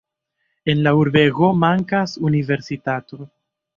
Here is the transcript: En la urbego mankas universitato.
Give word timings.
En 0.71 0.79
la 0.87 0.93
urbego 1.01 1.49
mankas 1.65 2.17
universitato. 2.31 3.21